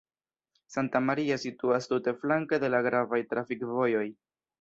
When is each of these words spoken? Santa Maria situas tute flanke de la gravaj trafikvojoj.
Santa 0.75 1.01
Maria 1.09 1.35
situas 1.43 1.87
tute 1.91 2.13
flanke 2.21 2.59
de 2.65 2.71
la 2.75 2.79
gravaj 2.87 3.21
trafikvojoj. 3.35 4.03